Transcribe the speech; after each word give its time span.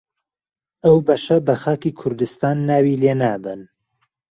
ئەو 0.83 0.97
بەشە 1.07 1.37
بە 1.47 1.55
خاکی 1.61 1.91
کوردستان 1.99 2.57
ناوی 2.69 2.99
لێنابەن 3.01 3.61